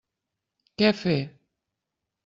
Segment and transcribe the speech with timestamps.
[0.81, 1.21] Què fer?